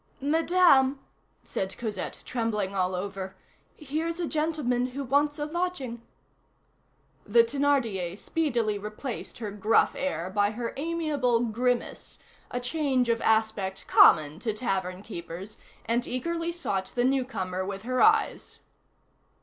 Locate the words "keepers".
15.03-15.59